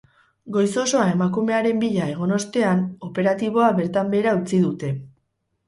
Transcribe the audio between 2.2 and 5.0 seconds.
ostean, operatiboa bertan behera utzi dute.